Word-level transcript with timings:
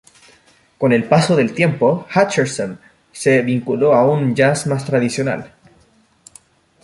Con 0.79 0.93
el 0.93 1.03
paso 1.07 1.35
del 1.35 1.53
tiempo, 1.53 2.07
Hutcherson 2.15 2.79
se 3.11 3.43
vinculó 3.43 3.93
a 3.93 4.03
un 4.09 4.33
"jazz" 4.35 4.65
más 4.65 4.83
tradicional. 4.83 5.53